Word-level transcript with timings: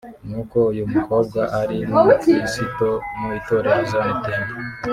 nuko 0.27 0.57
uyu 0.71 0.83
mukobwa 0.93 1.41
ari 1.61 1.77
n'umukristo 1.89 2.87
mu 3.17 3.27
itorero 3.39 3.79
Zion 3.89 4.11
Temple 4.25 4.57